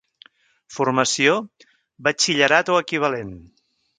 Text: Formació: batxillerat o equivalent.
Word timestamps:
Formació: 0.77 1.35
batxillerat 2.09 2.75
o 2.77 2.81
equivalent. 2.87 3.37